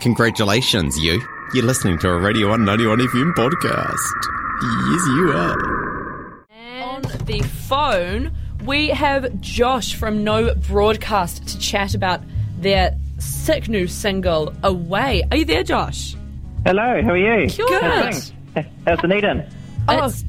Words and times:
Congratulations, 0.00 0.96
you. 0.98 1.20
You're 1.52 1.64
listening 1.64 1.98
to 1.98 2.10
a 2.10 2.18
Radio 2.18 2.48
191 2.50 2.98
FM 3.08 3.32
podcast. 3.32 3.96
Yes, 4.62 5.06
you 5.08 5.32
are. 5.32 6.42
On 6.82 7.02
the 7.26 7.40
phone, 7.66 8.30
we 8.64 8.88
have 8.88 9.40
Josh 9.40 9.94
from 9.96 10.22
No 10.22 10.54
Broadcast 10.54 11.48
to 11.48 11.58
chat 11.58 11.94
about 11.94 12.20
their 12.58 12.96
sick 13.18 13.68
new 13.68 13.88
single, 13.88 14.54
Away. 14.62 15.24
Are 15.32 15.36
you 15.36 15.44
there, 15.44 15.64
Josh? 15.64 16.14
Hello, 16.64 17.02
how 17.02 17.10
are 17.10 17.16
you? 17.42 17.48
Good. 17.50 17.82
How's 17.82 18.30
things? 18.54 18.68
How's 18.86 19.00
Dunedin? 19.00 19.46
Oh, 19.88 20.04
It's, 20.06 20.24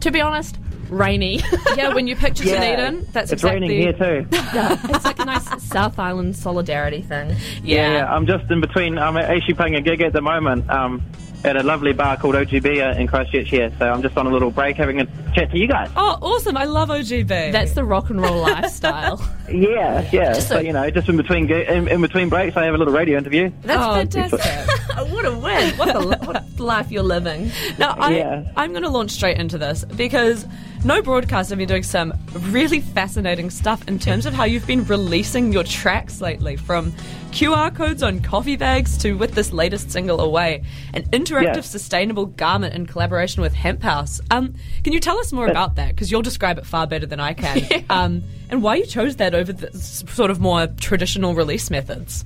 to 0.00 0.10
be 0.10 0.20
honest, 0.22 0.56
rainy. 0.88 1.40
yeah, 1.76 1.92
when 1.94 2.06
you 2.06 2.16
picture 2.16 2.44
Yeah, 2.44 2.60
Dunedin, 2.60 3.06
that's 3.12 3.32
it's 3.32 3.42
exactly. 3.42 3.68
raining 3.68 3.80
here 3.80 3.92
too. 3.92 4.28
it's 4.32 5.04
like 5.04 5.18
a 5.18 5.24
nice 5.24 5.62
South 5.64 5.98
Island 5.98 6.36
solidarity 6.36 7.02
thing. 7.02 7.36
Yeah. 7.62 7.92
yeah, 7.92 8.12
I'm 8.14 8.26
just 8.26 8.50
in 8.50 8.60
between. 8.60 8.98
I'm 8.98 9.16
actually 9.16 9.54
playing 9.54 9.74
a 9.76 9.80
gig 9.80 10.00
at 10.02 10.12
the 10.12 10.20
moment 10.22 10.68
um, 10.70 11.02
at 11.44 11.56
a 11.56 11.62
lovely 11.62 11.92
bar 11.92 12.16
called 12.16 12.34
OGB 12.34 12.94
uh, 12.96 12.98
in 12.98 13.06
Christchurch 13.06 13.48
here. 13.48 13.72
So 13.78 13.88
I'm 13.88 14.02
just 14.02 14.16
on 14.16 14.26
a 14.26 14.30
little 14.30 14.50
break 14.50 14.76
having 14.76 15.00
a 15.00 15.06
chat 15.34 15.50
to 15.52 15.58
you 15.58 15.68
guys. 15.68 15.90
Oh, 15.96 16.18
awesome. 16.22 16.56
I 16.56 16.64
love 16.64 16.88
OGB. 16.88 17.52
That's 17.52 17.72
the 17.74 17.84
rock 17.84 18.10
and 18.10 18.20
roll 18.20 18.38
lifestyle. 18.40 19.24
Yeah, 19.48 20.08
yeah. 20.12 20.32
so, 20.32 20.56
a- 20.58 20.62
you 20.62 20.72
know, 20.72 20.90
just 20.90 21.08
in 21.08 21.16
between 21.16 21.48
in, 21.48 21.86
in 21.86 22.00
between 22.00 22.28
breaks, 22.28 22.56
I 22.56 22.64
have 22.64 22.74
a 22.74 22.78
little 22.78 22.92
radio 22.92 23.16
interview. 23.16 23.52
That's 23.62 23.80
Oh, 23.80 23.94
fantastic. 23.94 24.88
what 25.12 25.24
a 25.24 25.30
win. 25.38 25.76
What, 25.78 25.92
the, 25.92 26.26
what 26.26 26.58
life 26.58 26.90
you're 26.90 27.04
living. 27.04 27.52
Now, 27.78 27.94
I, 27.96 28.16
Yeah. 28.16 28.52
I'm 28.56 28.72
going 28.72 28.82
to 28.82 28.88
launch 28.88 29.12
straight 29.12 29.38
into 29.38 29.56
this 29.56 29.84
because 29.84 30.44
No 30.86 31.02
Broadcast 31.02 31.50
have 31.50 31.58
been 31.58 31.66
doing 31.66 31.82
some 31.82 32.14
really 32.32 32.78
fascinating 32.80 33.50
stuff 33.50 33.88
in 33.88 33.98
terms 33.98 34.24
of 34.24 34.34
how 34.34 34.44
you've 34.44 34.68
been 34.68 34.84
releasing 34.84 35.52
your 35.52 35.64
tracks 35.64 36.20
lately, 36.20 36.54
from 36.54 36.92
QR 37.32 37.74
codes 37.74 38.04
on 38.04 38.20
coffee 38.20 38.54
bags 38.54 38.96
to 38.98 39.14
with 39.14 39.32
this 39.32 39.52
latest 39.52 39.90
single 39.90 40.20
Away, 40.20 40.62
an 40.94 41.02
interactive 41.10 41.56
Yeah. 41.56 41.60
sustainable 41.62 42.26
garment 42.26 42.72
in 42.72 42.86
collaboration 42.86 43.42
with 43.42 43.52
Hemp 43.52 43.82
House. 43.82 44.20
Um, 44.30 44.54
can 44.84 44.92
you 44.92 45.00
tell 45.00 45.18
us 45.18 45.32
more 45.32 45.48
about 45.48 45.74
that? 45.74 45.88
Because 45.88 46.12
you'll 46.12 46.22
describe 46.22 46.56
it 46.56 46.64
far 46.64 46.86
better 46.86 47.06
than 47.06 47.18
I 47.18 47.32
can. 47.34 47.84
um, 47.90 48.22
and 48.48 48.62
why 48.62 48.76
you 48.76 48.86
chose 48.86 49.16
that 49.16 49.34
over 49.34 49.52
the 49.52 49.76
sort 49.76 50.30
of 50.30 50.38
more 50.38 50.68
traditional 50.68 51.34
release 51.34 51.68
methods. 51.68 52.24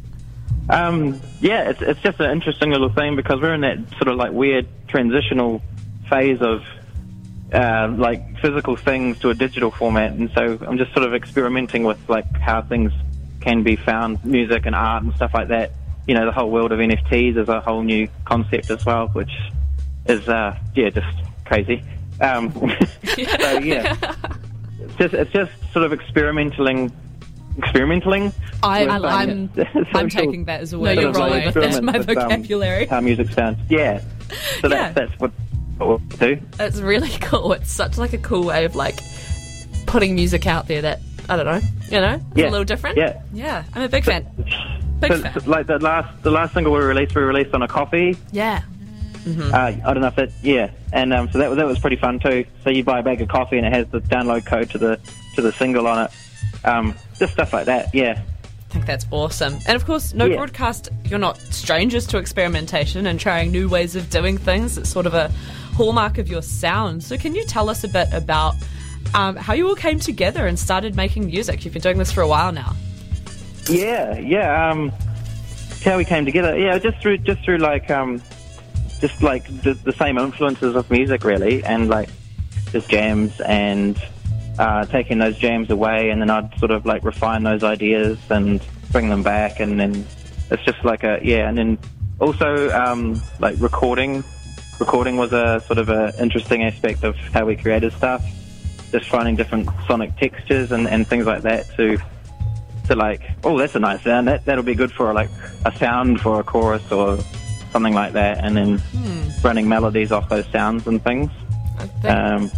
Um, 0.69 1.19
yeah, 1.41 1.71
it's, 1.71 1.81
it's 1.81 2.01
just 2.03 2.21
an 2.21 2.31
interesting 2.31 2.73
little 2.73 2.93
thing 2.93 3.17
because 3.17 3.41
we're 3.41 3.55
in 3.55 3.63
that 3.63 3.79
sort 3.93 4.09
of 4.09 4.19
like 4.19 4.33
weird 4.33 4.69
transitional 4.87 5.63
phase 6.11 6.43
of 6.43 6.63
uh, 7.53 7.93
like 7.97 8.39
physical 8.41 8.77
things 8.77 9.19
to 9.21 9.31
a 9.31 9.35
digital 9.35 9.71
format, 9.71 10.13
and 10.13 10.31
so 10.35 10.59
I'm 10.67 10.79
just 10.79 10.93
sort 10.93 11.07
of 11.07 11.15
experimenting 11.15 11.85
with 11.85 11.99
like 12.09 12.31
how 12.39 12.63
things 12.63 12.93
can 13.41 13.63
be 13.63 13.77
found, 13.77 14.25
music 14.25 14.67
and 14.67 14.75
art 14.75 15.03
and 15.03 15.15
stuff 15.15 15.33
like 15.35 15.49
that. 15.49 15.73
You 16.07 16.15
know, 16.15 16.27
the 16.27 16.33
whole 16.33 16.51
world 16.51 16.73
of 16.73 16.79
NFTs 16.79 17.37
is 17.37 17.49
a 17.49 17.61
whole 17.61 17.83
new 17.83 18.09
concept 18.25 18.71
as 18.71 18.85
well, 18.85 19.09
which 19.09 19.31
is 20.07 20.29
uh, 20.29 20.59
yeah, 20.75 20.91
just 20.91 21.07
crazy. 21.45 21.83
Um, 22.21 22.53
so 23.05 23.59
yeah, 23.59 23.97
it's 24.81 24.95
just 24.97 25.15
it's 25.15 25.33
just 25.33 25.53
sort 25.73 25.85
of 25.87 25.93
experimenting, 25.93 26.93
experimenting. 27.59 28.33
I, 28.63 28.85
um, 28.87 29.05
I'm, 29.07 29.51
I'm 29.95 30.09
taking 30.09 30.45
that 30.45 30.61
as 30.61 30.73
a 30.73 30.77
No, 30.77 30.83
word. 30.83 30.99
you're 30.99 31.09
of 31.11 31.17
rolling 31.17 31.33
life. 31.45 31.55
with 31.55 31.65
That's 31.65 31.81
my 31.81 31.95
um, 31.95 32.03
vocabulary. 32.03 32.87
how 32.87 33.01
music 33.01 33.31
sounds. 33.31 33.59
Yeah. 33.71 34.03
So 34.61 34.69
that's, 34.69 34.73
Yeah. 34.73 34.93
that's 34.93 35.13
what, 35.21 35.33
do. 36.19 36.39
It's 36.59 36.79
really 36.81 37.09
cool. 37.21 37.53
It's 37.53 37.73
such 37.73 37.99
like 37.99 38.13
a 38.13 38.19
cool 38.19 38.45
way 38.45 38.65
of 38.65 38.77
like 38.77 39.01
putting 39.87 40.15
music 40.15 40.47
out 40.47 40.69
there 40.69 40.83
that 40.83 41.01
I 41.29 41.37
don't 41.37 41.47
know, 41.47 41.61
you 41.91 42.01
know, 42.01 42.15
it's 42.15 42.37
Yeah. 42.37 42.49
a 42.49 42.51
little 42.51 42.65
different. 42.65 42.97
Yeah. 42.99 43.21
Yeah, 43.33 43.65
I'm 43.75 43.83
a 43.83 43.89
big 43.89 44.05
fan. 44.05 44.27
Big 45.01 45.13
So, 45.13 45.23
fan. 45.23 45.41
so, 45.41 45.51
like 45.51 45.67
the 45.67 45.79
last 45.79 46.23
the 46.23 46.31
last 46.31 46.55
single 46.55 46.73
we 46.73 46.81
released, 46.81 47.15
we 47.15 47.23
released 47.23 47.55
on 47.55 47.63
a 47.63 47.69
coffee. 47.69 48.17
Yeah. 48.33 48.63
Uh, 49.27 49.55
I 49.55 49.71
don't 49.85 50.01
know 50.01 50.07
if 50.09 50.17
that, 50.17 50.31
yeah, 50.43 50.71
and 50.95 51.13
um, 51.13 51.31
so 51.31 51.39
that 51.39 51.51
was 51.51 51.59
that 51.59 51.67
was 51.67 51.79
pretty 51.79 51.97
fun 51.97 52.19
too. 52.19 52.47
So 52.65 52.71
you 52.71 52.83
buy 52.83 53.01
a 53.01 53.03
bag 53.03 53.21
of 53.21 53.29
coffee 53.29 53.59
and 53.59 53.67
it 53.67 53.73
has 53.73 53.87
the 53.89 54.01
download 54.01 54.47
code 54.47 54.71
to 54.71 54.79
the 54.79 54.99
to 55.37 55.43
the 55.43 55.53
single 55.53 55.87
on 55.87 56.07
it. 56.07 56.11
Um, 56.67 56.95
just 57.19 57.35
stuff 57.35 57.53
like 57.53 57.67
that. 57.67 57.95
Yeah. 57.95 58.23
I 58.23 58.73
think 58.73 58.87
that's 58.87 59.05
awesome. 59.11 59.59
And 59.67 59.77
of 59.77 59.85
course, 59.85 60.15
no 60.15 60.25
Yeah. 60.25 60.37
broadcast, 60.37 60.89
you're 61.05 61.19
not 61.19 61.37
strangers 61.39 62.07
to 62.09 62.19
experimentation 62.19 63.07
and 63.07 63.21
trying 63.21 63.51
new 63.53 63.69
ways 63.69 63.95
of 63.95 64.09
doing 64.11 64.39
things. 64.39 64.79
It's 64.79 64.89
sort 64.89 65.07
of 65.07 65.13
a 65.15 65.31
hallmark 65.81 66.19
of 66.19 66.29
your 66.29 66.43
sound. 66.43 67.03
So, 67.03 67.17
can 67.17 67.35
you 67.35 67.43
tell 67.47 67.71
us 67.71 67.85
a 67.85 67.89
bit 67.89 68.13
about 68.13 68.55
um, 69.15 69.35
how 69.37 69.55
you 69.55 69.67
all 69.67 69.75
came 69.75 69.99
together 69.99 70.47
and 70.47 70.59
started 70.59 70.95
making 70.95 71.25
music? 71.25 71.65
You've 71.65 71.73
been 71.73 71.81
doing 71.81 71.97
this 71.97 72.13
for 72.13 72.21
a 72.21 72.29
while 72.29 72.53
now. 72.53 72.77
Yeah, 73.67 74.19
yeah. 74.19 74.71
Um, 74.71 74.93
how 75.83 75.97
we 75.97 76.05
came 76.05 76.27
together? 76.27 76.59
Yeah, 76.59 76.79
just 76.79 77.01
through 77.01 77.19
just 77.19 77.43
through 77.45 77.59
like 77.59 77.91
um, 77.91 78.21
just 79.01 79.23
like 79.23 79.47
the, 79.63 79.73
the 79.73 79.95
same 79.95 80.19
influences 80.19 80.77
of 80.77 80.91
music, 80.91 81.25
really, 81.25 81.65
and 81.65 81.89
like 81.89 82.11
just 82.73 82.91
jams 82.91 83.41
and 83.41 83.99
uh, 84.59 84.85
taking 84.85 85.19
those 85.19 85.39
jams 85.39 85.71
away, 85.71 86.11
and 86.11 86.21
then 86.21 86.29
I'd 86.29 86.59
sort 86.59 86.73
of 86.73 86.85
like 86.85 87.05
refine 87.05 87.43
those 87.43 87.63
ideas 87.63 88.19
and 88.29 88.61
bring 88.93 89.09
them 89.09 89.23
back, 89.23 89.61
and 89.61 89.81
then 89.81 90.07
it's 90.51 90.63
just 90.63 90.85
like 90.85 91.05
a 91.05 91.21
yeah, 91.23 91.49
and 91.49 91.57
then 91.57 91.79
also 92.19 92.69
um, 92.71 93.23
like 93.39 93.57
recording. 93.61 94.23
Recording 94.81 95.19
was 95.19 95.33
a 95.33 95.63
sort 95.67 95.79
of 95.79 95.91
a 95.91 96.15
interesting 96.19 96.65
aspect 96.65 97.05
of 97.05 97.15
how 97.17 97.45
we 97.45 97.55
created 97.55 97.93
stuff. 97.93 98.25
Just 98.91 99.09
finding 99.09 99.37
different 99.37 99.69
sonic 99.87 100.17
textures 100.17 100.73
and, 100.73 100.89
and 100.89 101.07
things 101.07 101.27
like 101.27 101.43
that 101.43 101.69
to 101.77 101.99
to 102.87 102.97
like, 102.97 103.23
oh, 103.45 103.59
that's 103.59 103.75
a 103.75 103.79
nice 103.79 104.03
sound. 104.03 104.27
That 104.27 104.45
that'll 104.47 104.65
be 104.65 104.75
good 104.75 104.91
for 104.91 105.13
like 105.13 105.29
a 105.67 105.77
sound 105.77 106.21
for 106.23 106.41
a 106.41 106.43
chorus 106.43 106.91
or 106.91 107.19
something 107.73 107.95
like 107.95 108.15
that, 108.15 108.43
and 108.43 108.57
then 108.57 108.83
running 109.45 109.69
melodies 109.69 110.13
off 110.13 110.29
those 110.29 110.47
sounds 110.51 110.87
and 110.87 111.03
things. 111.05 111.31
Um, 112.05 112.51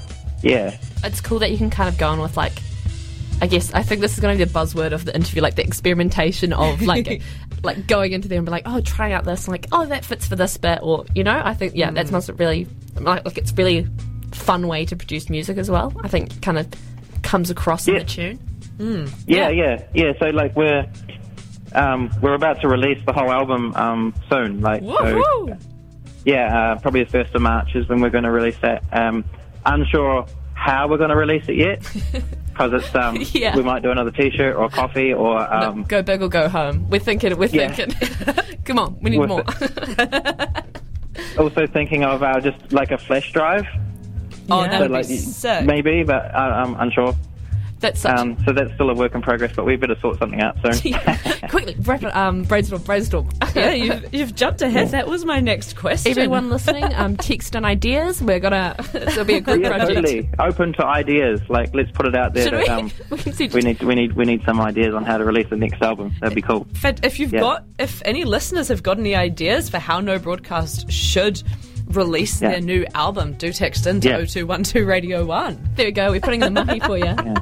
yeah, 0.43 0.77
it's 1.05 1.21
cool 1.21 1.41
that 1.41 1.50
you 1.50 1.59
can 1.59 1.71
kind 1.71 1.88
of 1.88 1.99
go 1.99 2.09
on 2.09 2.21
with 2.21 2.37
like 2.37 2.62
I 3.43 3.49
guess 3.49 3.75
I 3.75 3.82
think 3.82 4.00
this 4.00 4.15
is 4.15 4.21
going 4.21 4.38
to 4.38 4.44
be 4.44 4.49
the 4.49 4.59
buzzword 4.59 4.93
of 4.93 5.05
the 5.05 5.15
interview, 5.15 5.43
like 5.43 5.56
the 5.56 5.65
experimentation 5.65 6.53
of 6.53 6.81
like 6.82 7.22
like 7.62 7.87
going 7.87 8.12
into 8.12 8.28
there 8.28 8.39
and 8.39 8.47
be 8.47 8.50
like, 8.50 8.65
oh, 8.67 8.81
trying 8.81 9.12
out 9.12 9.25
this, 9.25 9.49
like, 9.49 9.67
oh, 9.73 9.87
that 9.87 10.05
fits 10.05 10.27
for 10.27 10.37
this 10.37 10.56
bit, 10.56 10.81
or 10.83 11.05
you 11.15 11.25
know, 11.25 11.41
I 11.45 11.55
think 11.55 11.75
yeah, 11.75 11.91
that's 11.91 12.11
must 12.11 12.28
really 12.31 12.67
like, 12.97 13.25
like 13.25 13.39
it's 13.39 13.53
really 13.53 13.89
fun 14.33 14.67
way 14.67 14.84
to 14.87 14.97
produce 14.97 15.28
music 15.28 15.59
as 15.59 15.71
well. 15.71 15.93
I 16.03 16.09
think 16.09 16.43
kind 16.43 16.59
of 16.59 16.67
comes 17.23 17.50
across 17.50 17.87
in 17.89 17.95
the 17.95 18.05
tune. 18.05 18.39
yeah, 19.27 19.49
yeah, 19.50 19.84
yeah. 19.95 20.12
So 20.19 20.27
like 20.31 20.56
we're 20.56 20.87
um, 21.75 22.11
we're 22.21 22.34
about 22.34 22.61
to 22.62 22.69
release 22.69 22.99
the 23.06 23.12
whole 23.12 23.31
album 23.31 23.75
um, 23.77 24.15
soon. 24.31 24.61
Like, 24.61 24.83
so, 24.83 25.56
yeah, 26.25 26.73
uh, 26.75 26.79
probably 26.81 27.05
the 27.05 27.11
first 27.11 27.34
of 27.34 27.43
March 27.43 27.75
is 27.75 27.89
when 27.89 28.00
we're 28.00 28.11
going 28.11 28.25
to 28.25 28.31
release 28.31 28.59
that. 28.59 28.84
Um, 28.93 29.25
unsure 29.65 30.27
how 30.55 30.89
we're 30.89 30.99
going 30.99 31.11
to 31.11 31.17
release 31.17 31.49
it 31.49 31.56
yet. 31.56 32.25
Because 32.53 32.73
it's 32.75 32.95
um, 32.95 33.17
Yeah. 33.33 33.57
we 33.57 33.63
might 33.63 33.83
do 33.83 33.91
another 33.91 34.11
T-shirt 34.11 34.55
or 34.57 34.69
coffee 34.69 35.13
or 35.13 35.39
um, 35.53 35.85
go 35.85 36.03
big 36.03 36.23
or 36.23 36.29
go 36.29 36.49
home. 36.49 36.89
We're 36.91 37.01
thinking. 37.01 37.37
We're 37.39 37.47
Yeah. 37.49 37.73
thinking. 37.73 38.57
Come 38.65 38.79
on, 38.79 38.99
we 39.01 39.11
need 39.11 39.19
With 39.19 39.29
more. 39.29 39.45
also 41.39 41.67
thinking 41.67 42.05
of 42.05 42.23
uh, 42.23 42.41
just 42.41 42.73
like 42.73 42.91
a 42.91 42.99
flash 42.99 43.33
drive. 43.33 43.67
Oh, 44.51 44.62
Yeah. 44.62 44.69
that 44.69 44.77
So, 44.77 44.83
would 44.83 44.91
like, 44.91 45.09
be 45.09 45.17
sick. 45.17 45.65
Maybe, 45.65 46.03
but 46.05 46.35
uh, 46.35 46.39
I'm 46.39 46.75
unsure. 46.81 47.15
That's 47.82 48.00
such. 48.00 48.19
Um, 48.19 48.37
so 48.47 48.53
that's 48.53 48.72
still 48.75 48.88
a 48.91 48.94
work 48.94 49.15
in 49.15 49.20
progress, 49.22 49.53
but 49.54 49.66
we 49.66 49.76
better 49.76 49.98
sort 50.00 50.19
something 50.19 50.41
out 50.41 50.56
soon. 50.65 50.94
Quickly, 51.50 51.76
wrap 51.81 52.03
it. 52.03 52.16
Um, 52.16 52.44
brainstorm, 52.44 52.81
brainstorm. 52.82 53.28
yeah, 53.54 53.72
you've, 53.72 54.15
you've 54.15 54.34
jumped 54.34 54.62
ahead. 54.62 54.88
That 54.91 55.09
was 55.09 55.25
my 55.25 55.41
next 55.41 55.76
question. 55.76 56.10
Everyone 56.12 56.48
listening, 56.48 56.84
um, 56.94 57.16
text 57.16 57.54
in 57.54 57.65
ideas. 57.65 58.22
We're 58.22 58.41
gonna. 58.41 58.75
It'll 58.94 59.25
be 59.25 59.34
a 59.34 59.41
group 59.41 59.62
yeah, 59.62 59.76
project. 59.76 59.94
totally 59.97 60.31
open 60.38 60.72
to 60.75 60.87
ideas. 60.87 61.41
Like, 61.48 61.75
let's 61.75 61.91
put 61.91 62.06
it 62.06 62.15
out 62.15 62.32
there 62.34 62.44
Should 62.44 62.53
that 62.54 62.62
we? 62.62 62.69
um, 62.69 62.91
we 63.38 63.48
we 63.48 63.60
need 63.60 63.82
we 63.82 63.94
need 63.94 64.12
we 64.14 64.25
need 64.25 64.43
some 64.47 64.60
ideas 64.60 64.94
on 64.94 65.04
how 65.04 65.19
to 65.19 65.25
release 65.25 65.50
the 65.50 65.56
next 65.56 65.82
album. 65.82 66.14
That'd 66.20 66.37
be 66.37 66.43
cool. 66.43 66.66
If, 66.84 67.04
if 67.04 67.19
you've 67.19 67.32
Yeah. 67.32 67.41
got, 67.41 67.64
if 67.78 68.00
any 68.04 68.25
listeners 68.25 68.69
have 68.69 68.82
got 68.82 68.99
any 68.99 69.14
ideas 69.16 69.69
for 69.69 69.78
how 69.78 70.00
No 70.00 70.19
Broadcast 70.20 70.90
should 70.90 71.43
release 71.88 72.40
Yeah. 72.40 72.50
their 72.52 72.61
new 72.61 72.87
album, 72.94 73.32
do 73.35 73.52
text 73.52 73.87
into 73.87 74.08
Yeah. 74.08 74.25
0212 74.25 74.87
Radio 74.87 75.25
1. 75.25 75.70
There 75.75 75.87
we 75.87 75.93
go. 75.93 76.11
We're 76.12 76.20
putting 76.20 76.40
the 76.40 76.50
money 76.50 76.81
for 76.81 76.96
you. 76.96 77.05
Yeah, 77.05 77.35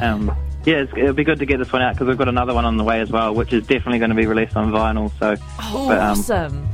um, 0.00 0.36
yeah, 0.64 0.76
it's, 0.82 0.92
it'll 0.96 1.12
be 1.12 1.24
good 1.24 1.38
to 1.40 1.46
get 1.46 1.58
this 1.58 1.72
one 1.72 1.82
out 1.82 1.94
because 1.94 2.06
we've 2.08 2.18
got 2.18 2.28
another 2.28 2.54
one 2.54 2.64
on 2.64 2.76
the 2.76 2.84
way 2.84 3.00
as 3.00 3.10
well, 3.10 3.34
which 3.34 3.52
is 3.52 3.66
definitely 3.66 3.98
going 3.98 4.10
to 4.10 4.16
be 4.16 4.26
released 4.26 4.56
on 4.56 4.70
vinyl. 4.70 5.10
So, 5.18 5.36
Oh, 5.60 5.88
but, 5.88 5.98
um, 5.98 6.10
awesome. 6.18 6.68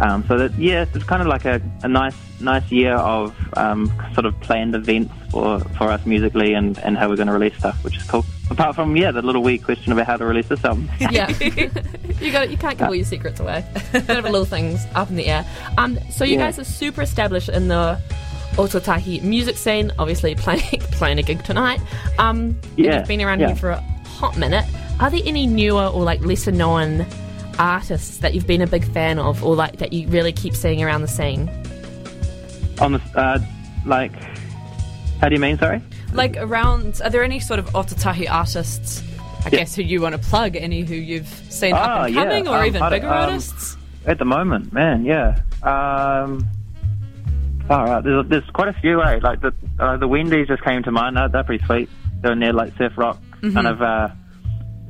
Um, 0.00 0.24
so 0.28 0.38
that 0.38 0.56
yeah, 0.56 0.84
it's 0.94 1.02
kind 1.04 1.20
of 1.22 1.26
like 1.26 1.44
a, 1.44 1.60
a 1.82 1.88
nice 1.88 2.14
nice 2.40 2.70
year 2.70 2.94
of 2.94 3.34
um, 3.56 3.92
sort 4.14 4.26
of 4.26 4.40
planned 4.40 4.76
events 4.76 5.12
for, 5.32 5.58
for 5.60 5.88
us 5.88 6.06
musically 6.06 6.54
and, 6.54 6.78
and 6.78 6.96
how 6.96 7.08
we're 7.08 7.16
going 7.16 7.26
to 7.26 7.32
release 7.32 7.56
stuff, 7.58 7.82
which 7.82 7.96
is 7.96 8.04
cool. 8.04 8.24
Apart 8.48 8.76
from 8.76 8.96
yeah, 8.96 9.10
the 9.10 9.22
little 9.22 9.42
wee 9.42 9.58
question 9.58 9.90
about 9.90 10.06
how 10.06 10.16
to 10.16 10.24
release 10.24 10.46
this 10.46 10.64
album. 10.64 10.88
Yeah, 11.00 11.28
you 12.20 12.30
got. 12.30 12.48
You 12.48 12.56
can't 12.56 12.78
give 12.78 12.86
all 12.86 12.94
your 12.94 13.04
secrets 13.04 13.40
away. 13.40 13.64
Of 13.94 14.08
little 14.24 14.44
things 14.44 14.86
up 14.94 15.10
in 15.10 15.16
the 15.16 15.26
air. 15.26 15.44
Um, 15.76 15.98
so 16.12 16.24
you 16.24 16.34
Yeah. 16.34 16.46
guys 16.46 16.60
are 16.60 16.64
super 16.64 17.02
established 17.02 17.48
in 17.48 17.66
the 17.66 18.00
Otautahi 18.58 19.22
music 19.22 19.56
scene. 19.56 19.92
Obviously, 19.98 20.34
playing 20.44 20.80
playing 20.92 21.18
a 21.18 21.22
gig 21.22 21.42
tonight. 21.44 21.80
Um, 22.18 22.58
yeah, 22.76 22.98
you've 22.98 23.08
been 23.08 23.22
around 23.22 23.40
yeah. 23.40 23.48
here 23.48 23.56
for 23.56 23.70
a 23.70 23.80
hot 24.04 24.36
minute. 24.36 24.64
Are 25.00 25.10
there 25.10 25.22
any 25.24 25.46
newer 25.46 25.86
or 25.86 26.02
like 26.02 26.20
lesser 26.20 26.52
known 26.52 27.06
artists 27.58 28.18
that 28.18 28.34
you've 28.34 28.46
been 28.46 28.60
a 28.60 28.66
big 28.66 28.84
fan 28.84 29.18
of, 29.18 29.42
or 29.44 29.54
like 29.54 29.78
that 29.78 29.92
you 29.92 30.08
really 30.08 30.32
keep 30.32 30.54
seeing 30.54 30.82
around 30.82 31.02
the 31.02 31.08
scene? 31.08 31.48
On 32.80 32.92
the 32.92 33.00
uh, 33.14 33.38
like, 33.86 34.12
how 35.20 35.28
do 35.28 35.34
you 35.34 35.40
mean? 35.40 35.58
Sorry. 35.58 35.80
Like 36.12 36.36
around, 36.36 37.00
are 37.04 37.10
there 37.10 37.22
any 37.22 37.40
sort 37.40 37.60
of 37.60 37.66
Otautahi 37.66 38.30
artists? 38.30 39.02
I 39.44 39.50
guess 39.50 39.76
who 39.76 39.82
you 39.82 40.00
want 40.00 40.14
to 40.14 40.18
plug? 40.20 40.56
Any 40.56 40.82
who 40.82 40.94
you've 40.94 41.28
seen 41.28 41.74
Ah, 41.74 41.76
up 41.76 42.06
and 42.06 42.14
yeah, 42.14 42.24
coming, 42.24 42.48
or 42.48 42.58
um, 42.58 42.66
even 42.66 42.90
bigger 42.90 43.06
um, 43.06 43.12
artists? 43.12 43.76
At 44.06 44.18
the 44.18 44.24
moment, 44.24 44.72
man, 44.72 45.04
yeah. 45.04 45.40
Um, 45.62 46.46
all 47.70 47.84
right, 47.84 48.02
there's, 48.04 48.26
there's 48.28 48.50
quite 48.50 48.68
a 48.68 48.72
few. 48.80 49.02
Eh? 49.02 49.20
Like 49.22 49.40
the 49.40 49.52
uh, 49.78 49.96
the 49.96 50.08
Wendy's 50.08 50.48
just 50.48 50.62
came 50.62 50.82
to 50.84 50.90
mind. 50.90 51.16
They're, 51.16 51.28
they're 51.28 51.44
pretty 51.44 51.64
sweet. 51.66 51.88
Doing 52.22 52.40
their 52.40 52.52
like 52.52 52.76
surf 52.76 52.92
rock 52.96 53.18
kind 53.42 53.66
of 53.66 53.80
uh, 53.82 54.08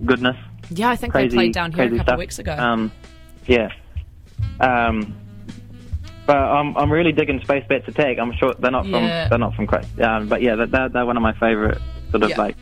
goodness. 0.04 0.36
Yeah, 0.70 0.88
I 0.90 0.96
think 0.96 1.12
Crazy, 1.12 1.28
they 1.30 1.34
played 1.36 1.52
down 1.54 1.72
here 1.72 1.84
a 1.84 1.88
couple 1.88 2.02
stuff. 2.04 2.12
of 2.14 2.18
weeks 2.18 2.38
ago. 2.38 2.52
Um, 2.56 2.92
yeah. 3.46 3.70
Um, 4.60 5.14
but 6.26 6.36
I'm 6.36 6.76
I'm 6.76 6.92
really 6.92 7.12
digging 7.12 7.40
Space 7.40 7.64
Bats 7.68 7.88
Attack. 7.88 8.18
I'm 8.18 8.32
sure 8.34 8.54
they're 8.58 8.70
not 8.70 8.84
from 8.84 8.92
Yeah. 9.04 9.28
they're 9.28 9.38
not 9.38 9.54
from 9.54 9.66
Christ. 9.66 9.98
Um, 10.00 10.28
but 10.28 10.42
yeah, 10.42 10.56
they're, 10.56 10.66
they're 10.66 10.88
they're 10.88 11.06
one 11.06 11.16
of 11.16 11.22
my 11.22 11.32
favourite 11.34 11.78
sort 12.10 12.22
of 12.22 12.30
Yeah. 12.30 12.38
like 12.38 12.56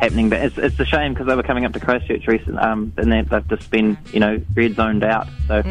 happening. 0.00 0.28
But 0.30 0.40
it's 0.42 0.58
it's 0.58 0.78
a 0.78 0.84
shame 0.84 1.12
because 1.12 1.26
they 1.26 1.34
were 1.34 1.42
coming 1.42 1.64
up 1.64 1.72
to 1.72 1.80
Christchurch 1.80 2.26
recent. 2.28 2.58
Um, 2.60 2.92
and 2.96 3.10
they, 3.12 3.22
they've 3.22 3.46
just 3.48 3.70
been 3.70 3.98
you 4.12 4.20
know 4.20 4.40
red 4.54 4.74
zoned 4.76 5.02
out. 5.04 5.26
So, 5.48 5.62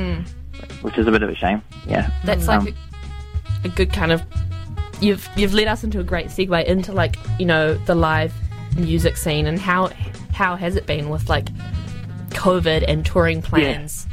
which 0.82 0.98
is 0.98 1.08
a 1.08 1.12
bit 1.12 1.24
of 1.24 1.30
a 1.30 1.36
shame. 1.36 1.62
Yeah. 1.88 2.10
That's 2.26 2.48
Um, 2.48 2.66
like 2.66 2.74
a, 2.74 2.78
a 3.64 3.70
good 3.70 3.92
kind 3.94 4.12
of. 4.12 4.22
You've 5.02 5.28
you've 5.36 5.54
led 5.54 5.68
us 5.68 5.84
into 5.84 6.00
a 6.00 6.04
great 6.04 6.28
segue 6.28 6.64
into 6.66 6.94
like 6.94 7.18
you 7.40 7.46
know 7.46 7.74
the 7.74 7.96
live 7.96 8.34
music 8.78 9.18
scene 9.18 9.46
and 9.48 9.60
how 9.60 9.90
how 10.32 10.56
has 10.56 10.76
it 10.76 10.86
been 10.86 11.10
with 11.10 11.30
like 11.30 11.48
COVID 12.30 12.86
and 12.88 13.06
touring 13.06 13.42
plans? 13.42 14.08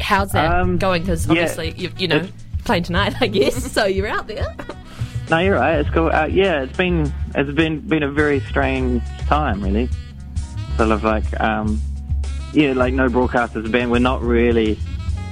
How's 0.00 0.32
that 0.32 0.50
Um, 0.52 0.78
going? 0.78 1.02
Because 1.02 1.26
yeah, 1.26 1.32
obviously 1.32 1.70
you 1.76 1.90
you 1.98 2.08
know 2.08 2.26
playing 2.64 2.82
tonight, 2.84 3.14
I 3.20 3.26
guess. 3.26 3.72
so 3.72 3.84
you're 3.86 4.06
out 4.06 4.26
there. 4.26 4.54
No, 5.30 5.38
you're 5.38 5.56
right. 5.56 5.78
It's 5.78 5.90
cool. 5.90 6.10
Uh, 6.10 6.26
yeah, 6.26 6.62
it's 6.62 6.76
been 6.76 7.12
it's 7.34 7.50
been 7.52 7.80
been 7.80 8.02
a 8.02 8.10
very 8.10 8.40
strange 8.40 9.02
time, 9.26 9.62
really. 9.62 9.88
Sort 10.76 10.90
of 10.90 11.02
like, 11.02 11.40
um, 11.40 11.80
yeah, 12.52 12.72
like 12.72 12.94
no 12.94 13.08
broadcasters 13.08 13.62
have 13.64 13.72
been. 13.72 13.90
We're 13.90 13.98
not 13.98 14.22
really. 14.22 14.78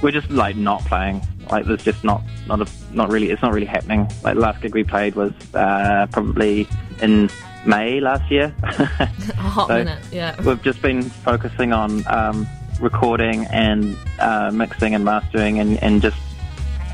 We're 0.01 0.11
just 0.11 0.29
like 0.29 0.55
not 0.55 0.81
playing. 0.85 1.21
Like 1.49 1.65
there's 1.65 1.83
just 1.83 2.03
not 2.03 2.21
not 2.47 2.61
a, 2.61 2.67
not 2.91 3.09
really. 3.09 3.29
It's 3.31 3.41
not 3.41 3.53
really 3.53 3.65
happening. 3.67 4.01
Like 4.23 4.35
the 4.35 4.41
last 4.41 4.61
gig 4.61 4.73
we 4.73 4.83
played 4.83 5.15
was 5.15 5.33
uh, 5.53 6.07
probably 6.11 6.67
in 7.01 7.29
May 7.65 7.99
last 7.99 8.29
year. 8.31 8.53
A 8.63 9.05
hot 9.35 9.67
So- 9.67 9.77
minute, 9.77 9.99
yeah. 10.11 10.41
We've 10.41 10.61
just 10.61 10.81
been 10.81 11.03
focusing 11.03 11.73
on 11.73 12.03
um, 12.07 12.47
recording 12.79 13.45
and 13.47 13.95
uh, 14.19 14.51
mixing 14.53 14.95
and 14.95 15.03
mastering 15.03 15.59
and, 15.59 15.81
and 15.83 16.01
just 16.01 16.17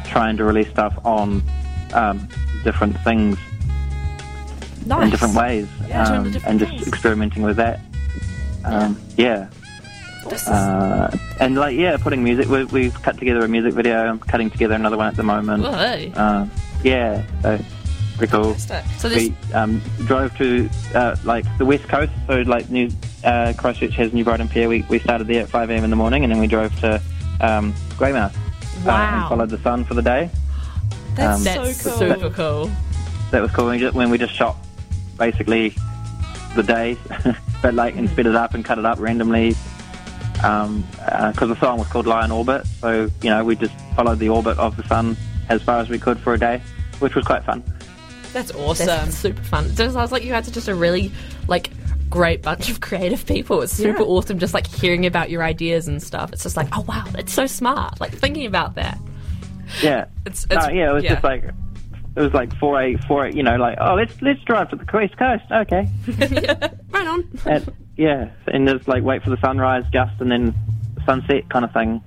trying 0.06 0.38
to 0.38 0.44
release 0.44 0.70
stuff 0.70 0.98
on 1.06 1.42
um, 1.94 2.28
different 2.64 2.98
things 3.02 3.38
nice. 4.86 5.04
in 5.06 5.10
different 5.10 5.36
ways 5.36 5.68
Yeah, 5.88 6.04
um, 6.04 6.24
different 6.32 6.46
and 6.48 6.60
just 6.60 6.72
things. 6.72 6.88
experimenting 6.88 7.44
with 7.44 7.58
that. 7.58 7.80
Um, 8.66 9.00
yeah. 9.18 9.50
Is- 10.32 10.48
Uh, 10.48 11.16
and 11.40 11.56
like 11.56 11.76
yeah, 11.76 11.98
putting 11.98 12.24
music. 12.24 12.48
We, 12.48 12.64
we've 12.66 13.02
cut 13.02 13.18
together 13.18 13.44
a 13.44 13.48
music 13.48 13.74
video. 13.74 14.06
I'm 14.08 14.20
cutting 14.20 14.50
together 14.50 14.76
another 14.76 14.98
one 14.98 15.08
at 15.08 15.16
the 15.16 15.24
moment. 15.24 15.64
Well, 15.64 15.74
hey. 15.74 16.12
Uh, 16.16 16.46
yeah, 16.84 17.24
so 17.42 17.60
pretty 18.18 18.32
cool. 18.32 18.54
fantastic. 18.54 19.00
So 19.00 19.10
this 19.10 19.30
We 19.50 19.54
um, 19.54 19.82
drove 20.06 20.36
to 20.38 20.70
uh, 20.96 21.16
like 21.24 21.46
the 21.58 21.66
west 21.66 21.88
coast, 21.88 22.12
so 22.28 22.42
like 22.42 22.70
New 22.70 22.90
uh, 23.24 23.54
Christchurch 23.58 23.96
has 23.96 24.14
New 24.14 24.24
Brighton 24.24 24.48
Pier. 24.50 24.68
We, 24.70 24.84
we 24.90 25.00
started 25.00 25.28
there 25.28 25.44
at 25.44 25.50
5 25.50 25.70
a.m. 25.70 25.84
in 25.84 25.90
the 25.90 25.96
morning, 25.96 26.24
and 26.24 26.32
then 26.32 26.40
we 26.40 26.48
drove 26.48 26.78
to 26.82 27.02
um, 27.42 27.74
Greymouth 27.98 28.36
uh, 28.36 28.40
Wow. 28.86 29.20
and 29.22 29.30
followed 29.30 29.50
the 29.50 29.60
sun 29.60 29.84
for 29.86 29.94
the 29.94 30.02
day. 30.02 30.30
That's 31.16 31.46
um, 31.46 31.54
so 31.54 31.64
that's 31.66 31.84
cool. 31.84 31.98
super 31.98 32.30
cool. 32.32 32.72
That 33.32 33.42
was 33.42 33.52
cool. 33.52 33.68
When 33.68 34.10
we 34.10 34.18
just 34.18 34.34
shot 34.34 34.58
basically 35.18 35.76
the 36.56 36.64
day, 36.64 36.98
but 37.62 37.74
like 37.76 37.96
and 37.96 38.10
sped 38.10 38.26
it 38.26 38.36
up 38.36 38.54
and 38.56 38.66
cut 38.66 38.78
it 38.80 38.86
up 38.86 39.00
randomly. 39.00 39.56
Um, 40.44 40.84
uh, 41.00 41.32
because 41.32 41.50
the 41.50 41.60
song 41.60 41.80
was 41.80 41.88
called 41.88 42.06
Lion 42.06 42.32
Orbit, 42.32 42.66
so 42.82 43.10
you 43.22 43.30
know 43.30 43.44
we 43.44 43.56
just 43.56 43.74
followed 43.96 44.20
the 44.20 44.30
orbit 44.30 44.58
of 44.58 44.76
the 44.78 44.84
sun 44.84 45.16
as 45.50 45.62
far 45.62 45.80
as 45.80 45.90
we 45.90 45.98
could 46.00 46.20
for 46.20 46.34
a 46.34 46.40
day, 46.40 46.62
which 47.00 47.16
was 47.16 47.26
quite 47.26 47.44
fun. 47.46 47.64
That's 48.34 48.52
That's 48.52 48.52
awesome. 48.56 49.12
super 49.12 49.44
fun. 49.44 49.70
So 49.76 49.86
It 49.86 49.92
sounds 49.92 50.12
like 50.12 50.24
you 50.24 50.32
guys 50.32 50.48
are 50.48 50.52
just 50.52 50.68
a 50.68 50.76
really 50.76 51.12
like 51.48 51.70
great 52.10 52.42
bunch 52.42 52.70
of 52.70 52.82
creative 52.88 53.26
people. 53.26 53.62
It's 53.62 53.74
super 53.74 54.00
Yeah. 54.02 54.06
awesome 54.08 54.40
just 54.40 54.54
like 54.54 54.68
hearing 54.68 55.06
about 55.06 55.30
your 55.30 55.44
ideas 55.44 55.88
and 55.88 56.02
stuff. 56.02 56.34
It's 56.34 56.44
just 56.44 56.58
like, 56.58 56.68
oh 56.74 56.82
wow, 56.88 57.06
it's 57.18 57.32
so 57.34 57.46
smart. 57.46 58.02
Like 58.02 58.12
thinking 58.12 58.46
about 58.46 58.76
that. 58.76 58.98
Yeah. 59.82 60.06
It's- 60.26 60.48
no, 60.50 60.70
yeah, 60.74 60.90
it 60.92 60.94
was 60.94 61.04
yeah. 61.04 61.12
just 61.14 61.24
like 61.24 61.44
it 62.16 62.22
was 62.22 62.34
like 62.34 62.56
four 62.58 62.82
eight 62.82 63.04
four 63.06 63.26
eight. 63.28 63.36
You 63.36 63.44
know, 63.44 63.56
like 63.58 63.78
oh, 63.80 63.96
let's 63.96 64.20
let's 64.22 64.42
drive 64.44 64.70
to 64.72 64.76
the 64.76 64.86
west 64.92 65.16
coast. 65.18 65.44
Okay. 65.52 65.88
Right 66.92 67.08
on. 67.08 67.28
and, 67.46 67.72
yeah, 67.98 68.30
and 68.48 68.68
just 68.68 68.88
like 68.88 69.04
wait 69.04 69.24
for 69.24 69.30
the 69.30 69.38
sunrise, 69.38 69.84
just 69.92 70.20
and 70.20 70.32
then 70.32 70.54
sunset 71.06 71.48
kind 71.50 71.66
of 71.66 71.72
thing. 71.74 72.02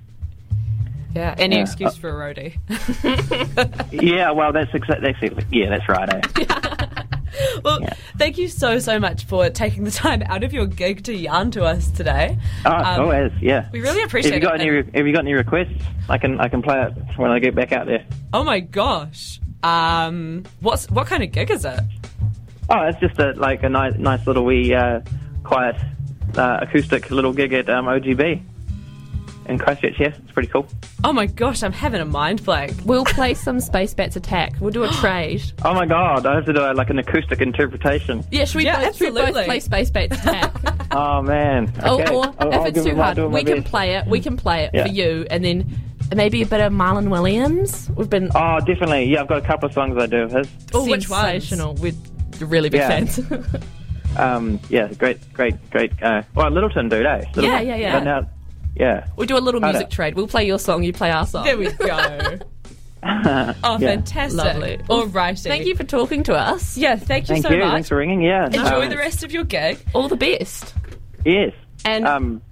Yeah, 1.14 1.34
any 1.38 1.56
Yeah. 1.56 1.62
excuse 1.62 1.96
for 1.96 2.10
a 2.10 2.34
roadie. 2.34 2.58
Yeah, 3.92 4.32
well, 4.32 4.52
that's 4.52 4.72
exactly 4.74 5.12
that's 5.20 5.46
yeah, 5.52 5.70
that's 5.70 5.88
right. 5.88 6.08
Eh? 6.14 6.44
well, 7.64 7.80
Yeah. 7.80 7.94
thank 8.18 8.36
you 8.38 8.48
so 8.48 8.78
so 8.78 8.98
much 8.98 9.24
for 9.24 9.48
taking 9.48 9.84
the 9.84 9.90
time 9.90 10.22
out 10.26 10.44
of 10.44 10.52
your 10.52 10.66
gig 10.66 11.04
to 11.04 11.14
yarn 11.14 11.50
to 11.52 11.64
us 11.64 11.90
today. 11.90 12.38
Oh, 12.66 12.70
Um, 12.72 13.00
always, 13.02 13.32
yeah. 13.40 13.68
we 13.72 13.80
really 13.80 14.02
appreciate 14.02 14.34
Have 14.34 14.42
you 14.42 14.48
got 14.48 14.56
it. 14.56 14.60
any? 14.62 14.70
re- 14.70 14.90
Have 14.94 15.06
you 15.06 15.12
got 15.14 15.20
any 15.20 15.32
requests? 15.34 15.82
I 16.08 16.18
can 16.18 16.38
I 16.40 16.48
can 16.48 16.60
play 16.62 16.80
it 16.82 16.92
when 17.18 17.30
I 17.30 17.38
get 17.38 17.54
back 17.54 17.72
out 17.72 17.86
there. 17.86 18.04
Oh 18.34 18.44
my 18.44 18.60
gosh. 18.60 19.40
Um, 19.62 20.44
what's 20.60 20.90
what 20.90 21.06
kind 21.06 21.22
of 21.22 21.32
gig 21.32 21.50
is 21.50 21.64
it? 21.64 21.80
Oh, 22.68 22.82
it's 22.82 22.98
just 23.00 23.18
a 23.18 23.32
like 23.32 23.62
a 23.62 23.68
nice 23.70 23.94
nice 23.96 24.26
little 24.26 24.44
wee 24.44 24.74
uh, 24.74 25.00
quiet 25.46 25.76
uh, 26.37 26.58
acoustic 26.62 27.10
little 27.10 27.32
gig 27.32 27.52
at 27.52 27.69
um, 27.70 27.87
OGB 27.87 28.43
in 29.46 29.58
Christchurch. 29.58 29.94
Yeah, 30.00 30.08
it's 30.08 30.32
pretty 30.32 30.48
cool. 30.48 30.66
Oh 31.04 31.12
my 31.12 31.26
gosh, 31.26 31.62
I'm 31.62 31.72
having 31.72 32.00
a 32.00 32.04
mind 32.04 32.44
blank. 32.44 32.75
We'll 32.84 33.04
play 33.04 33.34
some 33.34 33.60
Space 33.60 33.94
Bats 33.94 34.16
Attack. 34.16 34.54
We'll 34.60 34.72
do 34.72 34.82
a 34.84 34.88
trade. 35.00 35.43
Oh 35.64 35.72
my 35.75 35.87
god, 35.87 36.26
I 36.26 36.34
have 36.34 36.46
to 36.46 36.52
do 36.52 36.60
uh, 36.60 36.75
like 36.75 36.90
an 36.90 36.98
acoustic 36.98 37.40
interpretation. 37.40 38.25
Yeah, 38.32 38.44
should 38.44 38.56
we, 38.58 38.64
Yeah, 38.64 38.87
both, 38.87 38.96
should 38.96 39.14
we 39.14 39.20
both 39.20 39.44
play 39.44 39.60
Space 39.60 39.90
Bats 39.90 40.19
Attack? 40.19 40.52
Oh 40.93 41.20
man. 41.20 41.70
Oh, 41.82 42.00
Okay. 42.00 42.14
or 42.14 42.25
I'll- 42.25 42.49
if 42.49 42.54
I'll 42.54 42.64
it's 42.66 42.82
too 42.84 42.94
my- 42.94 43.04
hard, 43.04 43.16
do 43.16 43.28
my 43.28 43.34
we 43.40 43.44
can 43.44 43.58
best. 43.60 43.66
play 43.70 43.96
it. 43.96 44.06
We 44.06 44.20
can 44.20 44.37
play 44.37 44.64
it 44.64 44.70
Yeah. 44.72 44.84
for 44.87 44.88
you, 44.92 45.26
and 45.31 45.44
then 45.44 45.69
maybe 46.14 46.40
a 46.42 46.46
bit 46.46 46.60
of 46.60 46.73
Marlon 46.73 47.11
Williams. 47.11 47.90
We've 47.97 48.09
been 48.09 48.30
Oh, 48.35 48.61
definitely. 48.61 49.04
Yeah, 49.04 49.20
I've 49.20 49.26
got 49.28 49.38
a 49.38 49.47
couple 49.47 49.66
of 49.66 49.75
songs 49.75 49.99
I 49.99 50.06
do 50.06 50.23
of 50.23 50.32
his. 50.32 50.49
Oh, 50.73 50.88
which 50.88 51.11
ones? 51.11 51.44
sensational. 51.44 51.75
We're 51.75 51.92
really 52.40 52.70
big 52.70 52.80
Yeah. 52.80 52.88
fans. 52.88 53.20
Um, 54.18 54.61
yeah, 54.68 54.92
great, 54.94 55.18
great, 55.32 55.54
great. 55.70 55.92
Uh, 56.02 56.23
well, 56.35 56.50
Lyttelton 56.50 56.88
do, 56.90 56.96
eh? 57.04 57.25
Lyttelton. 57.32 57.42
Yeah, 57.42 57.61
yeah, 57.61 57.76
yeah. 57.76 57.92
But 57.99 58.04
now, 58.04 58.28
yeah. 58.75 59.06
we'll 59.16 59.26
do 59.26 59.37
a 59.37 59.40
little 59.40 59.61
music 59.61 59.90
trade. 59.90 60.14
We'll 60.14 60.28
play 60.28 60.46
your 60.46 60.58
song, 60.58 60.82
you 60.82 60.92
play 60.92 61.11
our 61.11 61.26
song. 61.26 61.44
There 61.44 61.58
we 61.58 61.70
go. 61.73 62.38
oh, 63.02 63.78
Yeah. 63.78 63.78
fantastic. 63.78 64.37
Lovely. 64.37 64.80
All 64.88 65.06
righty. 65.06 65.49
Thank 65.49 65.66
you 65.66 65.76
for 65.76 65.85
talking 65.85 66.23
to 66.25 66.35
us. 66.35 66.76
Yeah, 66.76 66.96
thank 66.96 67.28
you 67.28 67.35
Thank 67.37 67.46
so 67.46 67.52
you. 67.52 67.61
much. 67.61 67.73
Thanks 67.73 67.88
for 67.88 67.96
ringing. 67.96 68.20
Yeah. 68.23 68.46
Enjoy 68.46 68.82
Um, 68.85 68.88
the 68.90 68.96
rest 68.96 69.23
of 69.23 69.30
your 69.32 69.44
gig. 69.44 69.78
All 69.94 70.08
the 70.08 70.16
best. 70.16 70.75
Yes. 71.25 71.52
And 71.85 72.04
Um, 72.06 72.42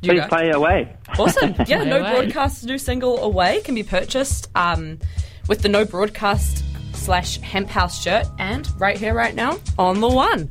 you 0.00 0.10
please 0.12 0.20
go. 0.22 0.28
play 0.28 0.50
away. 0.50 0.96
Awesome. 1.18 1.54
Yeah, 1.66 1.78
Play 1.82 1.90
No 1.90 2.00
away. 2.00 2.12
Broadcast's 2.12 2.64
new 2.64 2.78
single 2.78 3.22
Away 3.22 3.60
can 3.60 3.74
be 3.76 3.82
purchased 3.84 4.48
um, 4.56 4.98
with 5.48 5.62
the 5.62 5.68
No 5.68 5.84
Broadcast 5.84 6.64
slash 6.94 7.40
Hemp 7.40 7.68
House 7.68 8.02
shirt 8.02 8.26
and 8.38 8.68
right 8.80 8.98
here, 8.98 9.14
right 9.14 9.34
now 9.34 9.58
on 9.78 10.00
the 10.00 10.08
one. 10.08 10.50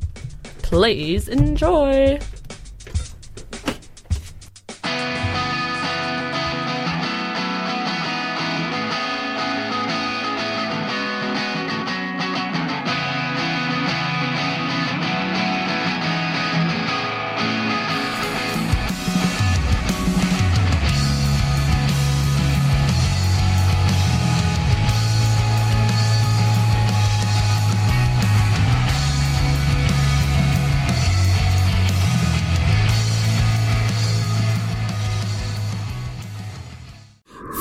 Please 0.70 1.30
enjoy. 1.30 2.20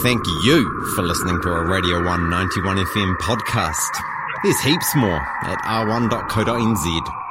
Thank 0.06 0.25
you 0.44 0.62
for 0.94 1.02
listening 1.02 1.40
to 1.42 1.48
a 1.48 1.66
Radio 1.66 1.96
191 1.96 2.76
FM 2.76 3.16
podcast. 3.16 3.90
There's 4.44 4.60
heaps 4.60 4.94
more 4.94 5.20
at 5.42 5.58
r1.co.nz. 5.64 7.25